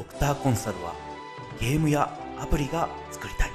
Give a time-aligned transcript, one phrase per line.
[0.00, 0.94] ドクターコンサルは
[1.60, 2.08] ゲームや
[2.40, 3.50] アプリが作りたい。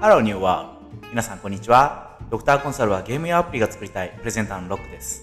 [0.00, 2.18] ハローニューワール皆さんこんにちは。
[2.32, 4.12] ドクターコンサルはゲームやアプリが作りたい。
[4.18, 5.22] プレゼンターのロックです。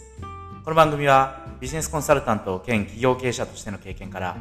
[0.64, 4.38] この番組はビジネスコンサルタント兼企業経営者としての経験から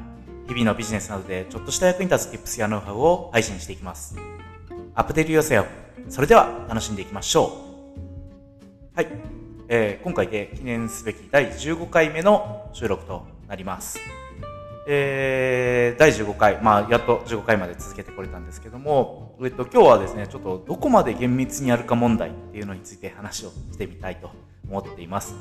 [0.46, 4.18] 日々のビジネスなどでちょっとした役に立つ Tips やノウハウを配信していきます。
[4.94, 5.64] アップデート寄せよ
[6.10, 7.46] それでは楽しんでいきましょ
[8.92, 8.94] う。
[8.94, 9.08] はい、
[9.68, 13.98] えー、今回で記念すべき第15回目の収録となります。
[14.86, 24.30] えー、第15回、まあ、やっと15回まで続けてこれたんですけども、えっと、今日はですね、ちょっとどこまで厳密にやるか問題っていうのについて話をしてみたいと
[24.68, 25.34] 思っています。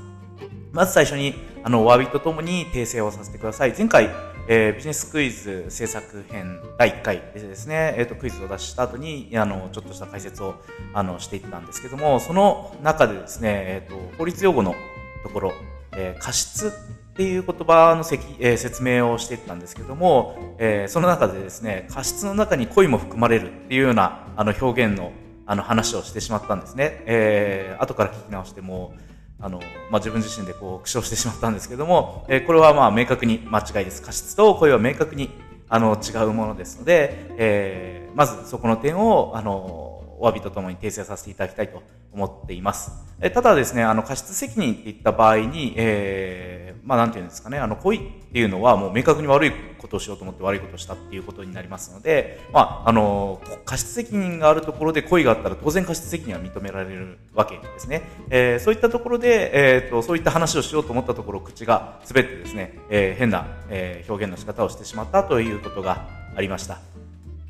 [0.71, 3.73] まず最初に、あの、お詫びとともに訂正をさせてください。
[3.77, 4.09] 前回、
[4.47, 10.55] えー、ビジネスクイズ制作編第1回でですね、えっ、ー、と、クイズを出した後に、あの、ちょっとした解説を、
[10.93, 14.75] あの、していったんですけども、その中でですね、えっ、ー、と、法律用語の
[15.23, 15.53] ところ、
[15.93, 16.73] えー、過失
[17.13, 25.13] っていう言葉のせき、えー、説明をしていったんですけども、えー、その中でですね、過失の中に恋も含まれるっていうようなあの表現の
[25.45, 27.03] あの話をしてしまったんですね。
[27.05, 28.93] えー、後から聞き直しても、
[29.39, 34.01] あの、まあ、自分自身でこう、苦笑してしまったんですけども、えー、これはまあ明確に間違いです。
[34.01, 35.31] 過失と恋は明確に
[35.69, 39.92] あの違うものですので、えー、まずそこの点を、あの、
[40.23, 42.93] お詫びとともに訂正させていただきたいと思っています。
[43.19, 58.03] えただですね、あの、過失責任って言った場合に、えー、まあ、なんていうんですかね、あの、故意っていうのはもう明確に悪いことをしようと思って悪いことをしたっていうことになりますので、まあ、あの、過失責任があるところで故意があったら当然過失責任は認められるわけですね。
[58.29, 66.92] えー、そういったところで、えっ、ー、と、そういった話をしようと思ったところ、口が滑ってですね、えー、変な、え、表現の仕方をしてしまったということがありました。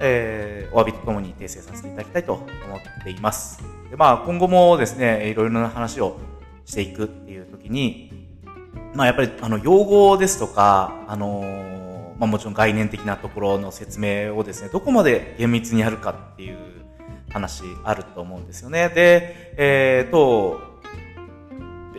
[0.05, 3.63] えー、お詫びとともに訂正させていただきたいと思っています。
[3.89, 6.17] でまあ、今後もですね、いろいろな話を
[6.65, 8.11] していくっていう時に、
[8.93, 16.57] まあ、やっぱり、あの、用語ですとか、あのー、まあ、もちろん概念的なところの説明をですね、どこまで厳密にやるかっていう
[17.31, 18.89] 話あると思うんですよね。
[18.89, 20.59] で、えー、と、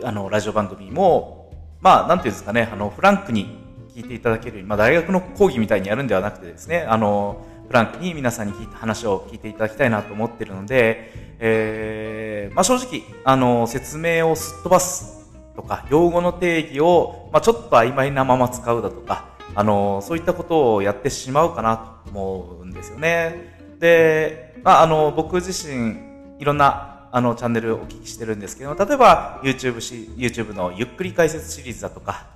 [0.03, 1.51] あの、ラジオ番組も、
[1.81, 3.57] まあ、なんていうんですかね、あの、フランクに
[3.95, 23.57] 聞いていただけるように、まあ、大学の講義みたいにやるんではなくてですね、あの、フランクに皆さんに聞いた話を聞いていただきたいなと思ってるので、えー、まあ、正直、あの、説明をすっ飛ばすとか、用語の定義を、まあ、ちょっと曖昧なまま使うだとか、あの、そういったことをやってしまうかなと思うんですよね。
[23.79, 25.97] で、まあ、あの、僕自身、
[26.39, 32.27] いろんな、あの、チャンネルお聞きしてるんですけど、例えば、YouTube し、YouTube のゆっくり解説シリーズだとか、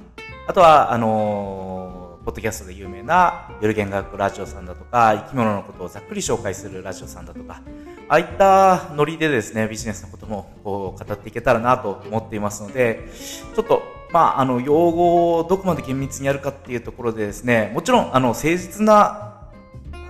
[0.48, 1.89] あとは、あの
[2.30, 7.64] ポッドキャストで有名な夜弦学ラジオさんだとか、生き物のことをざっくり紹介するラジオさんだとか、
[8.08, 13.10] ああいったノリでですね、ビジネスのこともこう語っていけたらなと思っていますので、
[13.56, 13.82] ちょっと、
[14.12, 19.40] まあ、あの、用語をどこまで厳密にやるかっていうところでですね、もちろん、あの、誠実な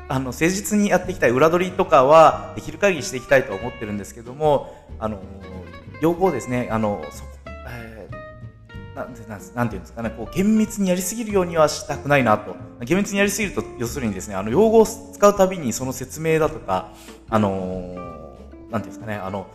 [0.09, 5.21] あの、誠実にやっていきたい裏取りとかはできる限りしていきたいと思ってるんですけども、あの、
[6.01, 7.23] 用語をですね、あの、そ
[8.99, 12.55] なんてなんていうんですかね、こう厳密にやりすぎるようにはしたくないなと。
[12.83, 16.93] 厳密にやりすぎると、要するにですね、あの、用語を使うたびにその説明だとか、
[17.29, 19.47] あのー、なんていうんですかね、あの、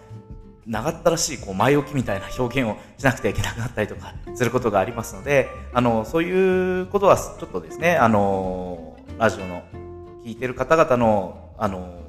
[0.67, 9.63] 長ったらしい、こう、前置きみたいな表現をしなくてはいけなくなったりとかすることがありますので、あの、そういうことはちょっとですね、あの、ラジオの
[10.25, 12.04] 聞いてる方々の、あの、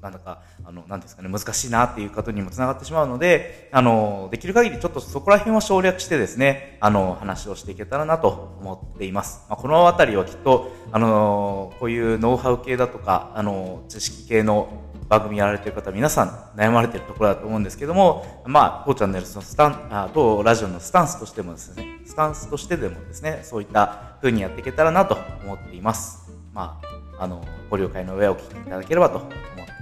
[0.00, 9.44] なんだか、あの、なんですかね、難しいなっていうことにもつながってしまうので、あの、できる限りちょっとそこら辺を省略してですね、あの、話をしていけたらなと思っています。
[9.48, 14.68] まあ、このあたりはきっと、あの、こういうノウハウ系だとか、あの、知識系の
[15.08, 16.28] 番組やられてる方、皆さん
[16.58, 26.30] 悩まれてるところだと思うんですけども、まあ、当チャンネルのスタン、あ当ラジオのスタンスとしてもですね、スタンスとしてでもですね、そういった風にやっていけたらなと思っています。
[26.52, 26.78] ま
[27.18, 29.22] あ、あの、ご了解の上お聞きいただければと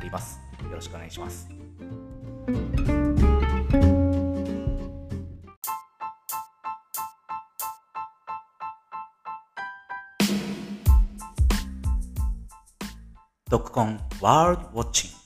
[0.06, 0.40] ています。
[0.62, 1.48] よろしくお願いします。
[13.48, 15.16] ドッコンワールドウォッチング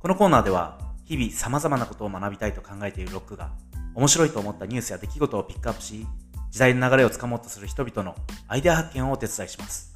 [0.00, 3.50] このコーナーでは日々様々なことを学びたいと考えているロックが
[3.94, 6.06] 面白いと思ったニュースや出来事をピックアップし
[6.50, 8.16] 時代の流れをつかもうとする人々の
[8.48, 9.89] アイデア発見をお手伝いします。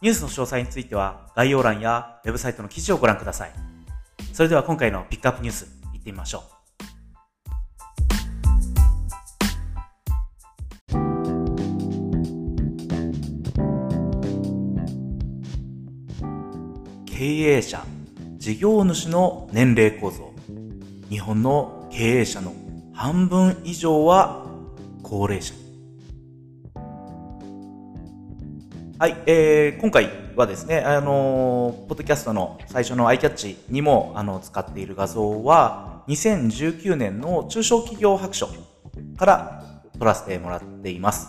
[0.00, 3.52] ニュースの詳細については概要欄やウェブサイトの記事をご覧ください。
[4.32, 6.58] それでは今回のピックアップニュース、いってみましょう。
[17.06, 17.84] 経営者、
[18.36, 20.32] 事業主の年齢構造。
[21.10, 22.54] 日本の経営者の
[22.94, 24.46] 半分以上は
[25.02, 25.57] 高齢者。
[29.00, 38.48] はい、えー、今回はですね、あの、ポッドキャストの最初のアイキャッチにも、あの、使っている画像は、2019年の中小企業白書
[39.16, 39.62] から
[39.96, 41.28] 撮らせてもらっています。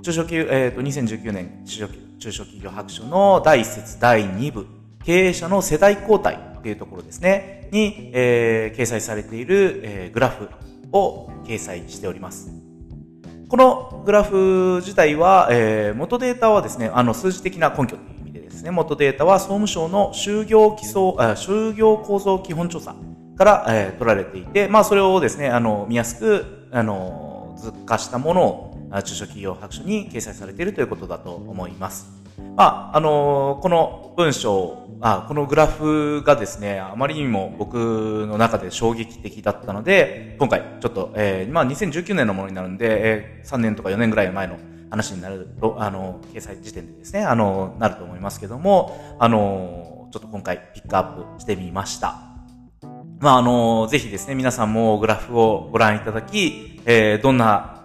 [0.00, 1.88] 中小企業、えっ、ー、と、2019年中小
[2.18, 4.66] 中小企業白書の第1節第2部、
[5.04, 10.48] 経営者の世代交代っていうところですね、に、えー、掲載されている、えー、グラフ
[10.92, 12.51] を掲載しております。
[13.52, 21.02] このグラフ自体は、えー、元データはですね、あの数字的な根拠という意味でですね、元データは総務省の就業基礎、
[21.36, 22.96] 就業構造基本調査
[23.36, 32.21] から、えー、取られていて、まあそれをですね、あの、見やすく、あの、図化したものを、中小企業白書に掲載されているということだと思います。
[32.56, 44.58] まあ、あのこの文章、あ、このグラフがですね、あまりにも僕の中で衝撃的だったので、今回ちょっと、えー、まあ2019年のものになるんで、えー、3年とか4年ぐらい前の
[44.90, 52.20] 話になると、あの、掲載時点でですね、あの、なると思いますけども、あの、ちょっと今回ピックアップしてみました。
[53.18, 57.81] まあ、あの、ぜひですね、皆さんもグラフをご覧いただき、えー、どんな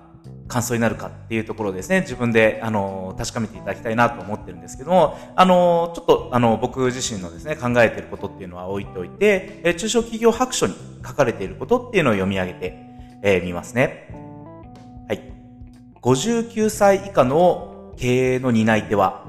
[0.47, 12.79] 感想になるかっていうところですね、自分で、あの、確かめていただきたいなと思ってるんですけども、あの、ちょっと、あの、僕自身のですね、考えていることっていうのは置いておいて、え中小企業白書に書かれていることっていうのを読み上げて、
[13.23, 14.09] えー、みますね。
[15.07, 15.21] はい。
[16.01, 19.25] 59歳以下の経営の担い手は、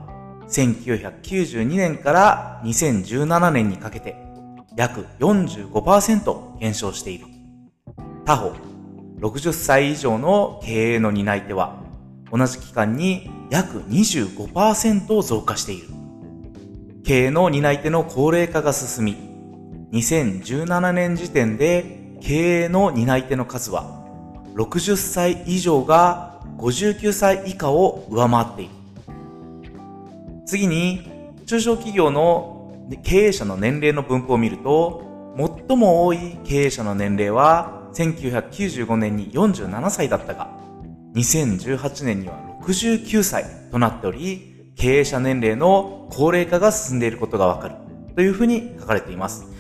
[0.49, 4.17] 1992年から2017年にかけて、
[4.77, 7.27] 約45%減少している。
[8.25, 8.53] 他方、
[9.21, 11.83] 60歳以上の経営の担い手は、
[12.31, 15.89] 同じ期間に約25%増加している。
[17.05, 19.17] 経営の担い手の高齢化が進み、
[19.93, 24.05] 2017年時点で経営の担い手の数は、
[24.55, 28.71] 60歳以上が59歳以下を上回っている。
[30.47, 31.11] 次に、
[31.47, 35.35] 中小企業の経営者の年齢の分布を見ると、
[35.67, 40.51] 最も多い経営者の年齢は1995年に47歳だったが、
[41.15, 47.75] 2018年には69歳となっており、経営者年齢の高齢化が進んでいることがわかる
[48.15, 49.58] というふうに書かれています。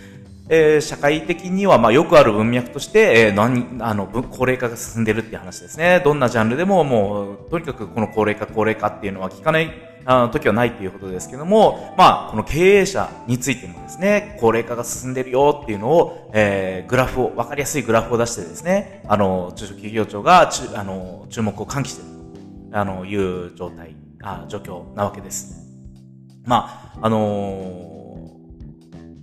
[0.48, 6.00] えー、社会的にはまあよくある文脈として、えー、何あの高齢化が進んでいるっていう話ですね。
[6.04, 9.70] どんなジャンルでももうとにかくこの高齢化高齢化っていうのは聞かない
[10.10, 25.68] あの時はないということですけども、まあ、この経営者についてもですね、高齢化が進んでるよっていうのを、えー、グラフを、わかりやすいグラフを出してですね、あの、中小企業庁が、あの、注目を喚起していると、あの、いう状態、あ状況なわけです。
[26.46, 27.97] まあ、あのー、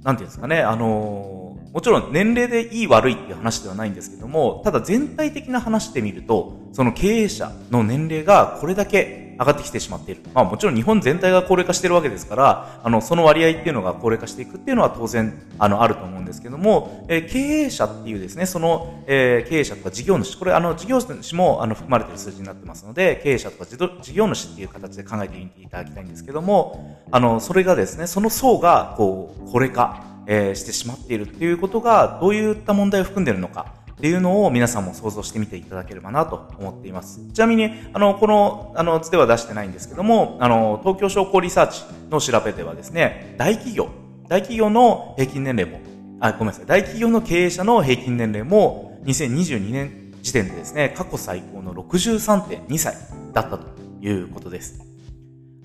[0.05, 10.21] なんていうんですかね、あのー、もちろん年齢でいい悪いっていう話ではないんですけども、ただ全体的な話で見ると、その経営者の年齢がこれだけ上がってきてしまっている。
[10.35, 37.21] まあもちろん日本全体が高齢化してるわけですから、あの、その割合っていうのが高齢化していくっていうのは当然、あの、あると思うんですけども、え、経営者っていうですね、その、え、経営者とか事業主、これあの、事業主もあの、含まれている数字になってますので、経営者とか事業主っていう形で考えてみていただきたいんですけども、あの、それがですね、その層が、こう、高齢化、え、してしまっているっていうことが、どういった問題を含んでいるのか、っていうのを皆さんも想像してみていただければなと思っています。
[37.33, 43.87] ちなみに、あの、この、あの、図では出してないんですけども、あの、東京商工リサーチの調べではですね、大企業、
[44.27, 45.79] 大企業の平均年齢も、
[46.27, 52.95] あ、ごめんなさい、大企業の経営者の平均年齢も、2022年時点でですね、過去最高の63.2歳
[53.33, 53.67] だったと
[54.01, 54.79] いうことです。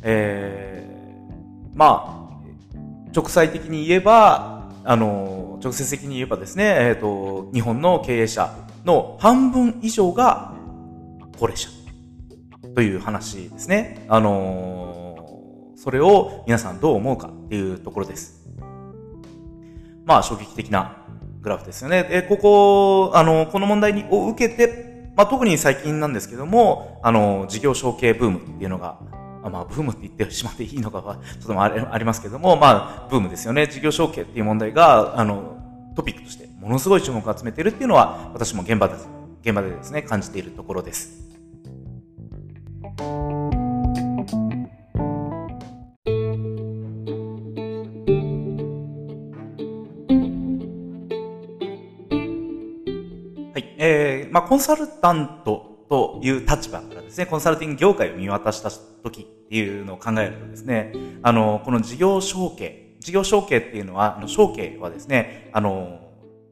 [0.03, 10.55] えー、まあ、直裁的に言えば、あの、直接的に言えばですね、えっ、ー、と、日本の経営者の半分以上が
[11.39, 11.69] 高齢者
[12.75, 14.05] という話ですね。
[14.09, 18.41] あの、それを皆さんどう思うかっていうところです。
[20.11, 20.97] まあ、衝撃的な
[21.41, 22.03] グラフですよね。
[22.03, 28.99] で、ここ、あの、この問題を受けて、まあ、特に最近なんですけども、あの、事業承継ブームっていうのが
[29.49, 33.69] まあ、ブームって言ってしまっていいのかは、ちょっとありますけども、まあ、ブームですよね。
[33.69, 35.57] 事業承継っていう問題が、あの、
[35.95, 38.95] トピックとしてものすごい注目を集めてるっていうのは、私も現場で、
[39.43, 41.31] 現場でですね、感じているところです。
[54.31, 66.01] まあ、コンサルタントという立場からですね、コンサルティング業界を見渡した時っていうのを考えるとですね、あの、この事業承継事業承継っていうのは、あの承継はですね、あの、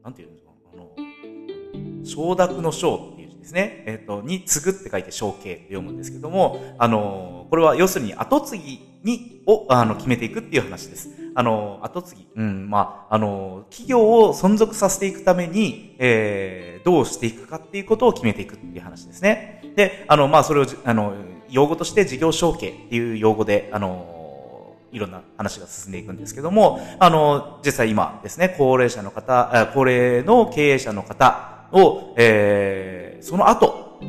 [0.03, 11.09] なんていうんですか、あの、承諾の承っですね、えっ、ー、と、に継ぐって書いて承継って読むんですけども、あの、これは要するに後継ぎに、を、あの、決めていくっていう話です。
[11.35, 19.73] あの、後継ぎ、うん、まあ、あの、企業を存続させていくために、えー、どうしていくかっていうことを決めていくっていう話ですね。
[19.75, 21.13] で、あの、まあ、それを、あの、
[21.49, 33.99] 用語として事業承継っていう用語で、あの、いろんな話が進んでいくんですけども、あの、実際今ですね、高齢者の方、高齢の経営者の方を、えー、その後、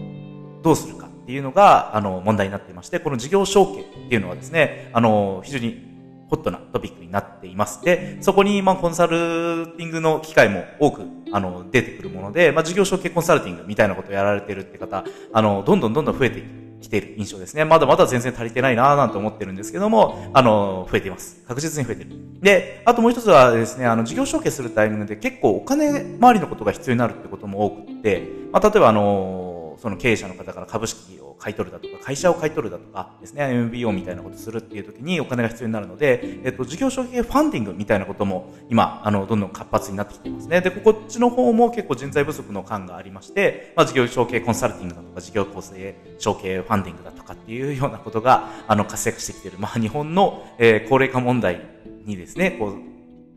[0.63, 5.91] どうするかっていうのが、あの、問題になっていまして、この事業承継っていうのはですね、あの、非常に
[6.29, 7.83] ホットなトピックになっています。
[7.85, 11.03] で、そこに、まあ、コンサルティングの機会も多く、
[11.33, 16.70] あの、出てくるもので、まあ、事業承継コンサルティングみたいなことをやられてるって方、あの、どんどんどんどん増えていく。
[16.81, 17.65] きている印象ですね。
[17.65, 21.43] まだまだ全然足りてないなぁなんて思ってるんですけども、あの、増えています。
[21.47, 22.11] 確実に増えてる。
[22.41, 29.50] で、あともう一つはですね、あの、事業承継するタイミングで結構お金周りのことが必要になるってことも多くって、まあ、例えばあの、
[29.81, 40.61] その経営者の方から株式を買い取るだとか、会社を買い取るだとかですね、MBO みたいなことするっていう時にお金が必要になるので、えっと、事業承継ファンディングみたいなことも今、あの、どんどん活発になってきていますね。
[40.61, 49.59] で、こっちの方も結構人材不足の感がありまして、まあ、事業承継コンサルティングだとか、事業構成承継ファンディングだとかっていうようなことが、あの、活躍してきている。
[49.59, 51.63] まあ、日本の、えー、高齢化問題
[52.05, 52.75] にですね、こう、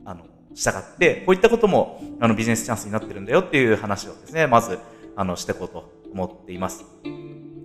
[0.03, 4.77] あの、従って、こういったことも、あの、ビジネスチャンスになってるんだよっていう話をですね、まず、
[5.15, 6.85] あの、していこうと思っています。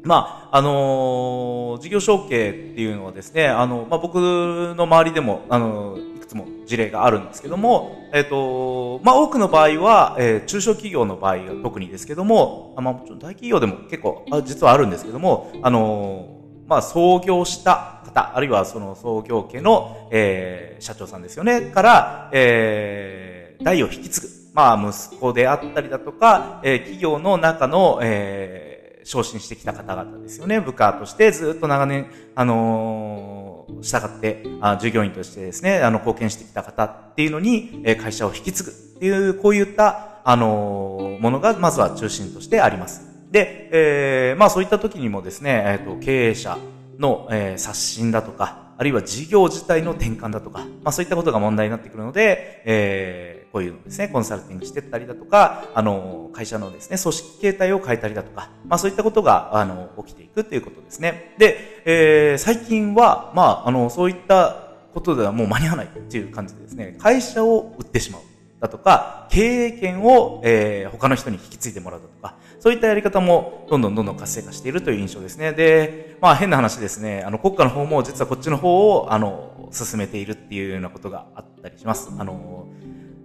[0.05, 16.29] まあ、あのー、事業承継っていうのはですね、あの、まあ、僕の周りでも、あのいくつも事例があるんですけども、えっ、ー、と、まあ、多くの場合は、え、中小企業の場合が特にですけども、あまあ、もちろん大企業でも結構、あ実はあるんですけども、あの
[16.67, 24.38] まあ、創業した方、あるいはその創業家の、え、社長さんですよね、から、えー、代を引き継ぐ。
[24.59, 30.61] まあ、息子であったりだとか、えー、企業の中の、えー、昇進してきた方々ですよね。
[30.61, 43.03] 部下としてずっと長年、あのー、従って、あ従業員としてですね、あの、貢献してきた方っていうのに、え会社を引き継ぐっていう、こういった、あのー、ものが、まずは中心としてあります。
[43.31, 46.59] で、えー、まあそういった時にもですね、えっ、ー、と、経営者
[46.99, 61.35] の、えー、刷新だとか、あるいは事業自体の転換だとか、まあそういったことが問題になってくるので、え、こういうのですね、コンサルティングしてったりだとか、あの、会社のですね、組織形態を変えたりだとか、まあそういったことが、あの、起きていくっていうことですね。
[61.39, 68.23] で、えー、最近は、まあ、あの、そういったことではもう間に合わないっていう感じでですね、会社を売ってしまう。
[68.61, 75.53] だとか、経営権を、えー、他の人に引き継いでもらうだとか、そういったやり方もどんどんどんどん活性化しているという印象ですね。
[75.53, 82.11] で、まあ変な話ですね、あの国家の方も実はこっちの方を、あの、進めているっていうようなことがあったりします。
[82.19, 82.67] あの、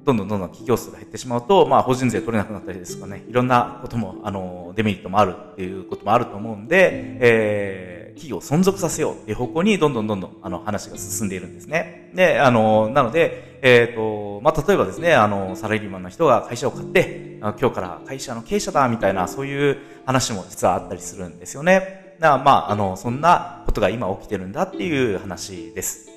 [0.05, 12.11] どんどんどんどん企業数が減ってしまうと、まあ法人税取れなくなったりですとかね、いろんなことも、あの、デメリットもあるっていうこともあると思うんで、えー企業を存続させようっていう方向にどんどんどんどんあの話が進んでいるんですね。
[12.13, 22.15] で、あの、なので、えっ、ー、と、まあ、例えばですね、あの、サラリーマンの人が会社を買って、今日から会社の経営者だみたいな、そういう話も実はあったりするんですよね。
[22.19, 26.12] だまあ、あの、そんなことが今起きてるんだっていう話です。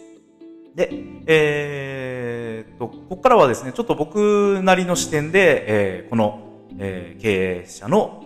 [0.76, 0.90] で、
[1.26, 6.40] えー、と、ここからはですね、ちょっと僕なりの視点で、えー、この、
[6.78, 8.22] えー、経営者の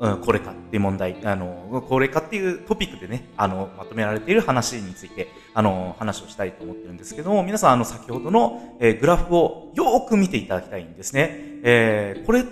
[0.00, 11.30] うん、高齢化っていう問題、あの、高齢化っていうトピックでね、あの、まとめられている話について、あの、話をしたいと思ってるんですけども、皆さん、あの、先ほどの、えー、グラフをよく見ていただきたいんですね。
[11.62, 12.44] えー、これ、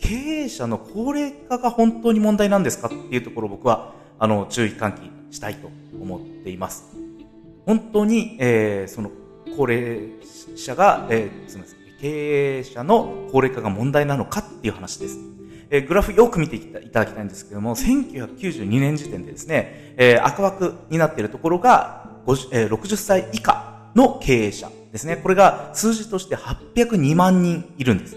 [0.00, 5.70] 経営者の高齢化が本当に問題なんですかっていうところを僕は、あの、注意喚起したいと
[6.00, 7.05] 思っています。
[7.66, 9.10] 本当に、えー、その、
[9.56, 10.12] 高齢
[10.54, 15.18] 者が、えー、すみません、経営者の高齢化が問題なのかっていう話です。
[15.68, 22.08] えー、グラフよく見ていただきたいんですけども、1992年時点でですね、えー、赤枠になっているところが、
[22.52, 25.16] えー、60歳以下の経営者ですね。
[25.16, 28.16] これが数字として802万人いるんです。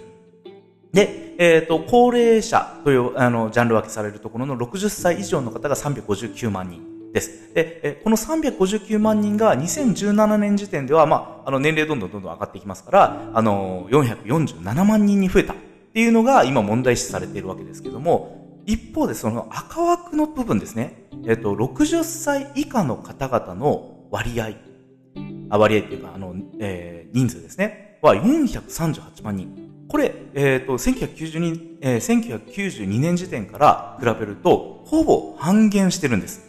[0.94, 7.54] で、えっ、ー、と、高齢者という、あの、ジャンル分けされるところの60歳以上の方が359万人です。
[7.54, 15.56] で、この359万人が2017年時点では、まあ、あの、年齢どんどんどんどん上がっていきますから、あの、447万人に増えたっ
[15.94, 24.51] ていうのが今問題視されているわけですけども、一方でその赤枠の部分ですね、えっと、60歳以下の方々の割合、
[25.50, 29.70] あ割合っていうか、あの、えー、人数ですね、は438万人。
[29.88, 36.49] これ、えっ、ー、と、1992、えー、1992年時点から比べると、ほぼ半減してるんです。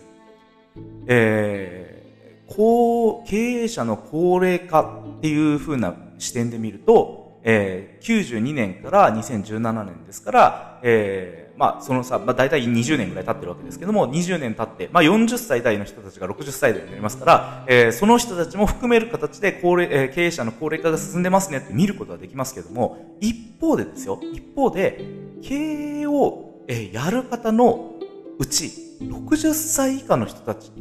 [1.07, 25.05] えー、高経営者の高齢化っていう風な視点で見ると、えー、92年から2017年ですから、えー、まあ、そのさ、まあ、大体20年ぐらい経ってるわけですけども、20年経って、まあ、40歳代の人たちが60歳代になりますから、えー、その人たちも含める形で高齢、えー、経営者の高齢化が進んでますねって見ることはできますけども、一方でですよ、一方で、
[25.43, 25.55] 経
[26.03, 27.95] 営を、えー、やる方の
[28.39, 30.73] うち、60歳以下の人たち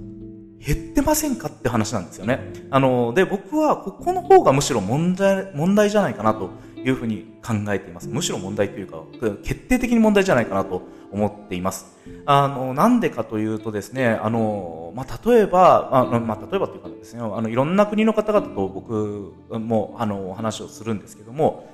[0.60, 2.52] 減ってませんかって話なんですよね。
[2.70, 8.10] あの、で、僕はここの方がむしろ問題、問題じゃないかなというふうに考えています。
[8.10, 9.04] むしろ問題というか、
[9.44, 11.98] 決定的に問題じゃないかなと思っています。
[12.26, 21.70] あの、なんでかというとですね、あの、まあ、例えば、あまあ、例えばというかですね、あの、いろんな国の方々と僕も、あの、話をするんですけども、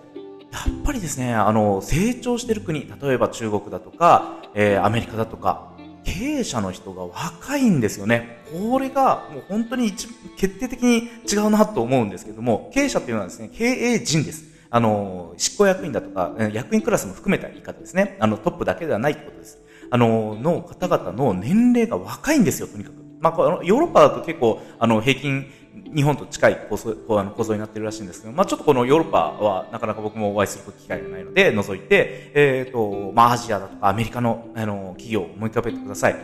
[0.51, 5.75] やっぱりですね、あの、成長してる国、例えば中国だとか、えー、アメリカだとか、
[6.05, 8.43] 経営者の人が若いんですよね。
[8.51, 10.07] これがもう本当に一
[10.38, 14.45] 決定的に違うなと思うんですけども、経営者っていうのはですね、経営人です。
[14.69, 18.17] あの、執行役員だとか、役員クラスも含めた言い方ですね。
[18.19, 19.59] あの、トップだけではないってことです。
[19.89, 22.95] あの、の方々の年齢が若いんですよ、とにかく。
[23.19, 25.45] まあ、ヨーロッパだと結構、あの、平均、
[25.94, 36.15] 日本と近い構造あの構造になってるらしいんですけど、まあ、ちょっとこのヨーロッパはなかなか僕もお会いする機会がないので、除いて、えっ、ー、と、まあ、アジアだとかアメリカの、あの、企業を思い浮かべてください。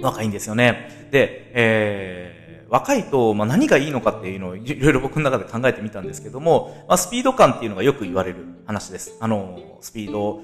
[0.00, 1.08] 若いんですよね。
[1.10, 9.16] で、えー、若いと、まあ、何がいいのかっていうのをいろいろ僕の中で考えてみたんですけども、まあ、スピード感っていうのがよく言われる話です。
[9.20, 10.40] あの、スピード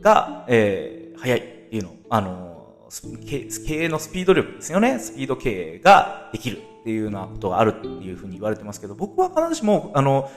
[0.00, 2.52] が、えー、速いっていうの、あの、
[3.26, 3.48] 経
[3.84, 4.98] 営のスピード力ですよね。
[4.98, 10.28] スピード経営ができるっていうようなことがあるっていうふうに言われてますけど、僕は必ずしも、あの、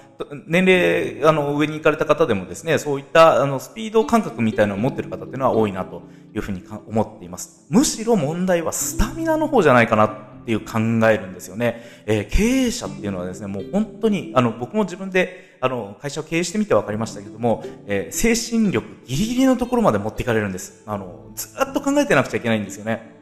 [0.46, 6.04] 年齢、あの、上に行かれた方でもですね、そういった、あの、スピード感覚みたいなのを持ってる方っていうのは多いなと
[6.36, 7.66] いうふうに思っています。
[7.70, 10.10] むしろ問題はスタミナの方じゃないかなっ
[10.46, 10.78] ていう考
[11.10, 11.82] えるんですよね。
[12.06, 20.84] えー、経営者っていうのはですね、もう本当に、あの、僕も自分で、あの、会社を経営してみて分かりましたけども、えー、精神力ギリギリのところまで持っていかれるんです。
[20.86, 23.16] あの、ずっと考えてなくちゃいけないんですよね。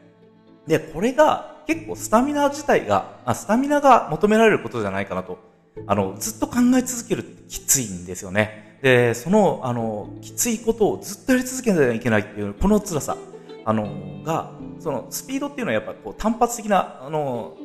[0.66, 5.38] で、これが結構スタミナ自体が、あスタミナが求められることじゃないかなと。
[5.86, 8.78] あの、ずっと考え続けるってきついんですよね。
[8.82, 13.16] で、その、あの、きついことをずっとやり続けなきゃいけないっていう、この辛さ。
[13.64, 17.56] あの、が、そのスピードっていうのはやっぱこう単発的な、あの、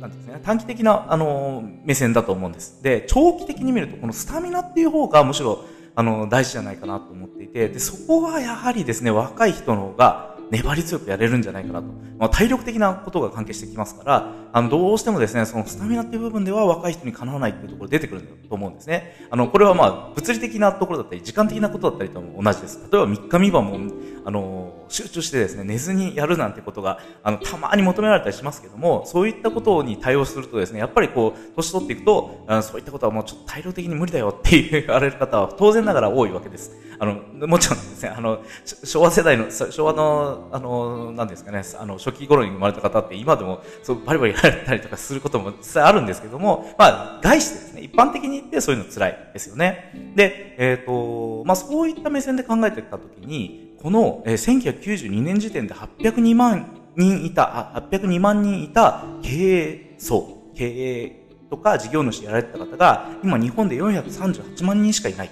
[0.00, 2.82] なんですね、短期的な、あの、目線だと思うんです。
[2.82, 5.64] で、長期的に見ると、このスタミナっていう方がむしろ、
[5.94, 11.86] あの、大事じゃないかなと思っていて、で、そこはやはりですね、若い人の方が、粘り強くやれるんじゃないかなと。
[12.18, 19.26] まあ、体力的なことが関係してきますから、あの、どうしてもですね、そのスタミナっていう部分では若い人にかなわないっていうところ出てくると思うんですね。
[19.30, 22.80] あの、これはまあ、物理的なところだったり、時間的なことだったりとも同じです。
[22.90, 23.78] 例えば3日3晩も、
[24.24, 36.72] あの、集中してですね、寝ずにやるなんてことが、あの、たまに求められたりしますけども、そういったことに対応するとですね、やっぱりこう、年取っていくと、あのそういったことはもうちょっと体力的に無理だよって言われる方は当然ながら多いわけです。
[36.98, 38.42] あの、もちろんですね、あの、
[38.84, 50.12] 昭和世代の、昭和の、あの、なんですかね、あの、初期頃に生まれた方って今でも、そう、バリバリたりとかすることも実際あるんですけども、まあ、外してですね、一般的に言ってそういうの辛いですよね。
[50.16, 65.30] で、えっ、ー、と、まあ、そういった目線で考えてたときに、この、えー、1992年時点で802万人いた、あ、802万人いた経営層、経営とか事業主やられてた方が、今日本で438万人しかいない。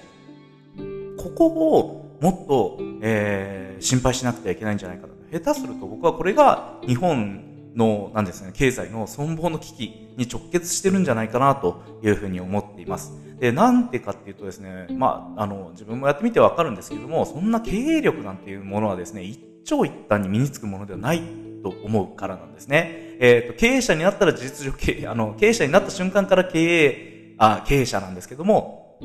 [1.17, 5.13] ここをもっと、えー、心配しなくてはいけないんじゃないかと。
[5.31, 7.43] 下手すると僕はこれが日本
[7.79, 13.11] の、なんですね、経済の存亡の危機に直結してるんじゃないかなというふうに思っています。
[13.39, 21.21] で、なんでかっていうとですね、まあ、あの、自分もやってみてわかるんですけども、そんな経営力なんていうものはですね、一長一短に身につくものではない
[21.63, 23.17] と思うからなんですね。
[23.19, 28.97] えっ、ー、と、経営者になったら事実上経営、あの、経営者になった瞬間から経営、あ、経営者なんですけども、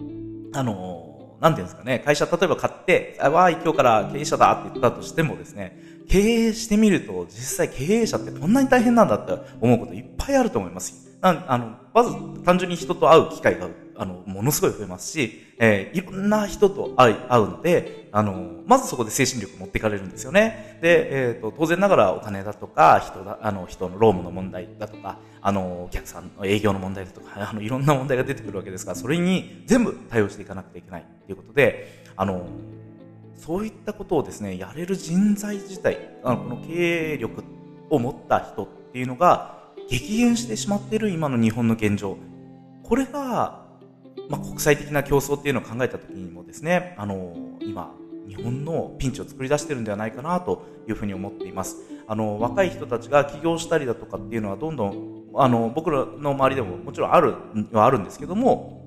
[0.52, 11.04] あの、なんていうんですかね、会社例えば買って、あ、わー、今日から経営者だって言ったとしてもですね、経営してみると、実際経営者ってこんなに大変なんだって思うこといっぱいあると思います。
[11.20, 20.78] あの、まず単純に人と会う機会が、あの、ものすごい増えますし、えー、いろんな人と会う会うので、あの、まずそこで精神力持っていかれるんですよね。
[20.82, 32.46] で、えっ、ー、と、当然ながらお金だとか、人だ、あの、人の労務の問題だとか、あの、お客さんの営業の問題だとか、 あの、いろんな問題が出てくるわけですから、それに全部対応していかなくてはいけないということで、あの、
[33.36, 37.44] そういったことをですね、やれる人材自体、あのこの経営力
[37.90, 42.16] を持った人っていうのが激減してしまっている今の日本の現状。
[42.82, 43.66] これが、
[44.28, 47.94] まあ、国際的な競争っていうのを考えた時にもですね、あの、今、
[48.28, 51.76] 日本のピンチを作り出してるんではないかなというふうに思っています。
[52.06, 57.34] あの、若い人たちが起業したりだとかっていうのはどんどんあの、僕らの周りでももちろんある、
[57.72, 58.83] はあるんですけども、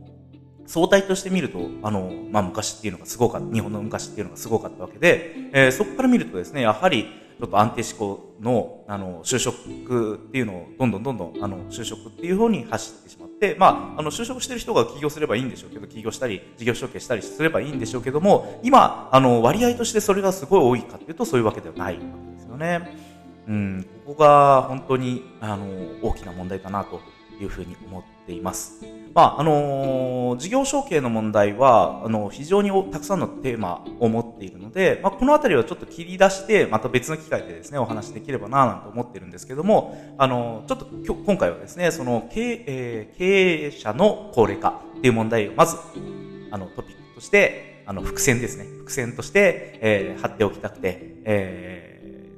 [0.68, 7.08] 相対として見ると、あの、まあ、昔っていうのがすごかった、日本の昔っていうのがすごかったわけで、えー、そこから見るとですね、やはり、
[7.40, 23.08] ちょっと安定志向の、あの、就職っていうのを、どんどんどんどん、あの、就職っていう方に走ってしまって、まあ、あの、就職してる人が起業すればいいんでしょうけど、起業したり、事業承継したりすればいいんでしょうけども、今、あの、割合としてそれがすごい多いかっていうと、そういうわけではないわけですよね。
[23.48, 25.68] うん、ここが本当に、あの、
[26.02, 27.00] 大きな問題かなと
[27.40, 28.86] いうふうに思ってています。
[29.16, 45.78] まあ、あのー、事業承継の問題は、あの、非常にたくさんのテーマを持っているので、まあ、このあたりはちょっと切り出して、また別の機会でですね、お話できればな、なんて思ってるんですけども、あの、ちょっと今日、今回はですね、その経営、えー、経営者の高齢化っていう問題をまず、
[46.52, 48.66] あの、トピックとして、あの、伏線ですね。
[48.66, 51.97] 伏線として、えー、貼っておきたくて、えー、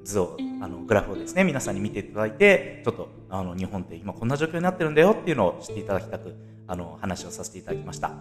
[0.10, 6.36] 図をあの、グラフをですね、皆さんに見ていただいて、ちょっと、あの、日本って今こんな状況になってるんだよっていうのを知っていただきたく、
[6.68, 8.12] あの、話をさせていただきました。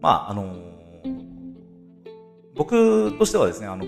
[0.00, 0.56] まあ、あの
[2.54, 3.84] 僕としてはですね、あの、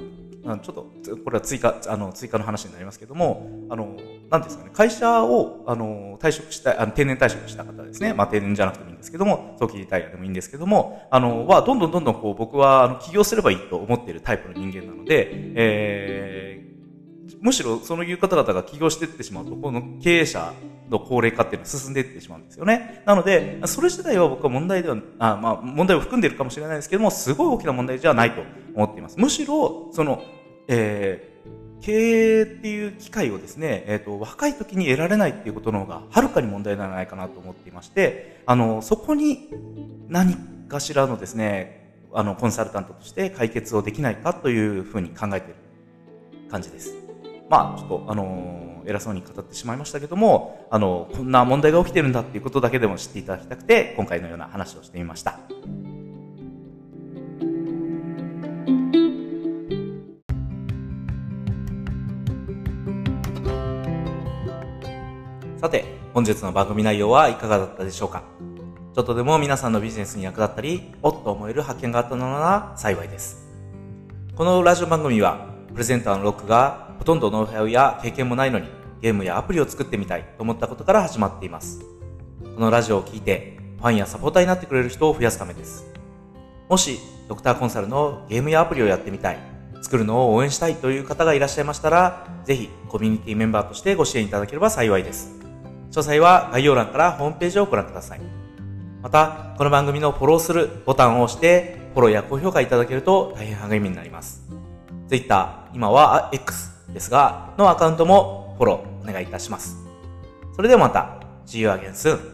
[0.59, 0.91] ちょっと、
[1.25, 3.97] これは追加、あの、追加の話になりますけども、あの、
[4.31, 16.74] なんですかね、会社を、あの、退職した、あの、定年退職した方ですね、まあ、定年じゃなくてもいいんですけども、早期リタイアでもいいんですけども、あの、は、どんどんどんどん、こう、僕は、あの、起業すればいいと思っているタイプの人間なので、えー、
[17.41, 20.53] むしろそういう方々が起業していってしまうと、この経営者
[20.91, 23.03] の高齢化っていうのは進んでいってしまうんですよね。
[23.07, 28.43] なので、それ自体は僕は問題では、あまあ、問題を含んでいるかもしれないですけども、すごい大きな問題じゃないと
[28.75, 29.19] 思っています。
[29.19, 30.23] むしろ、その、
[30.69, 39.51] えー、経営っていう機会をですね、えっ、ー、と、若い時に得られないっていうことの方が、はるかに問題ではないかなと思っていまして、あの、そこに
[40.09, 40.37] 何
[40.69, 45.57] かしらのですね、あの、コンサルタントとして解決をできないかというふうに考えている
[46.51, 47.04] 感じです。
[47.55, 55.39] まあ、ちょっと、あのー、偉そうに語ってしまいましたけども、あのー、こんな問題が起きてるんだっていうことだけでも知っていただきたくて、今回のような話をしてみました。
[65.59, 68.25] さて、本日の番組内容はいかがだったでしょうか？
[68.97, 73.49] ちょっとでも皆さんのビジネスに役立ったり、おっと思える発見があったのなら幸いです。
[74.35, 78.69] このラジオ番組は、プレゼンターのロックがほとんどノウハウや経験もないのに
[79.01, 81.81] ゲームやアプリを作ってみたいと思ったことから始まっています。
[82.55, 85.85] このラジオを聴いてファンやサポーターになってくれる人を増やすためです。
[86.69, 89.39] もしドクターコンサルのゲームやアプリをやってみたい、
[89.83, 95.33] 作るのを応援したいという方がいらっしゃいましたら、ぜひコミュニティメンバーとしてご支援いただければ幸いです。
[95.91, 98.21] 詳細は概要欄からホームページをご覧ください。
[99.03, 104.43] また、この番組のフォローするボタンを押して、フォローや高評価いただけると大変励みになります。
[105.09, 109.77] Twitter、今は X ですが、のアカウントもフォローお願いいたします。
[110.55, 112.34] それではまた、See you again soon!